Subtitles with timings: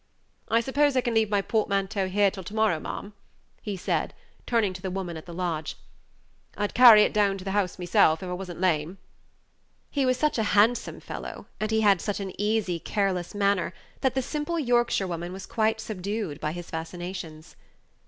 [0.49, 3.13] "I suppose I can leave my portmanteau here till to morrow, ma'am?"
[3.61, 4.15] he said,
[4.47, 5.77] turning to the woman at the lodge.
[6.57, 8.97] "I'd carry it down to the house myself, if I was n't lame."
[9.91, 14.23] He was such a handsome fellow, and had such an easy, careless manner, that the
[14.23, 17.55] simple Yorkshirewoman was quite subdued by his fascinations.